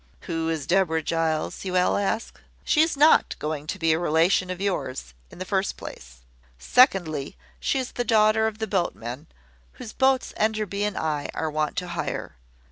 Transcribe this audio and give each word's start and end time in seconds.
`Who 0.23 0.49
is 0.49 0.65
Deborah 0.65 1.03
Giles?' 1.03 1.63
you 1.63 1.73
will 1.73 1.95
ask. 1.95 2.41
She 2.63 2.81
is 2.81 2.97
not 2.97 3.35
going 3.37 3.67
to 3.67 3.77
be 3.77 3.91
a 3.91 3.99
relation 3.99 4.49
of 4.49 4.59
yours, 4.59 5.13
in 5.29 5.37
the 5.37 5.45
first 5.45 5.77
place. 5.77 6.21
Secondly, 6.57 7.37
she 7.59 7.77
is 7.77 7.91
the 7.91 8.03
daughter 8.03 8.47
of 8.47 8.57
the 8.57 8.65
boatman 8.65 9.27
whose 9.73 9.93
boats 9.93 10.33
Enderby 10.37 10.83
and 10.85 10.97
I 10.97 11.29
are 11.35 11.51
wont 11.51 11.75
to 11.75 11.89
hire. 11.89 12.35